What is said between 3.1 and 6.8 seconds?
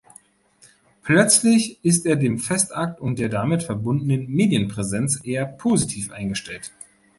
der damit verbundenen Medienpräsenz eher positiv eingestellt.